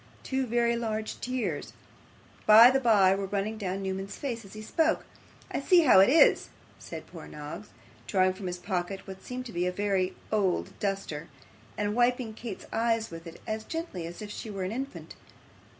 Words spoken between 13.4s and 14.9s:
as gently as if she were an